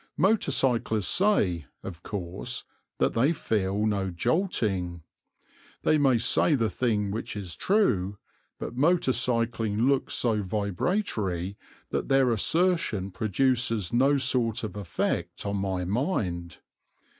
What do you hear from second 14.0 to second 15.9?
sort of effect on my